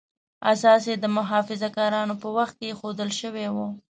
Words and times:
اساس 0.51 0.83
یې 0.89 0.95
د 0.99 1.05
محافظه 1.17 1.69
کارانو 1.77 2.13
په 2.21 2.27
وخت 2.37 2.53
کې 2.59 2.65
ایښودل 2.69 3.09
شوی 3.19 3.47
و. 3.55 3.57